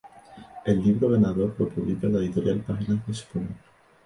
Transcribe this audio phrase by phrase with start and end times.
[0.65, 3.49] El libro ganador lo publica la editorial Páginas de Espuma.